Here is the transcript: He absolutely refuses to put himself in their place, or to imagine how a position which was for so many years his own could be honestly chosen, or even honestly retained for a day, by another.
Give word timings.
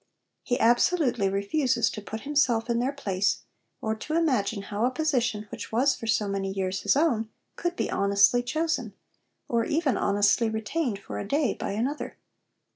He 0.41 0.59
absolutely 0.59 1.29
refuses 1.29 1.91
to 1.91 2.01
put 2.01 2.21
himself 2.21 2.71
in 2.71 2.79
their 2.79 2.91
place, 2.91 3.43
or 3.81 3.93
to 3.93 4.15
imagine 4.15 4.63
how 4.63 4.83
a 4.83 4.89
position 4.89 5.45
which 5.51 5.71
was 5.71 5.93
for 5.95 6.07
so 6.07 6.27
many 6.27 6.51
years 6.51 6.81
his 6.81 6.95
own 6.95 7.29
could 7.55 7.75
be 7.75 7.91
honestly 7.91 8.41
chosen, 8.41 8.93
or 9.47 9.63
even 9.63 9.97
honestly 9.97 10.49
retained 10.49 10.97
for 10.97 11.19
a 11.19 11.27
day, 11.27 11.53
by 11.53 11.73
another. 11.73 12.17